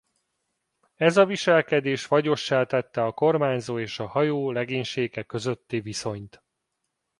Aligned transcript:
Ez 0.95 1.17
a 1.17 1.25
viselkedés 1.25 2.05
fagyossá 2.05 2.63
tette 2.63 3.03
a 3.05 3.11
kormányzó 3.11 3.79
és 3.79 3.95
hajó 3.97 4.51
legénysége 4.51 5.23
közötti 5.23 5.79
viszonyt. 5.79 6.43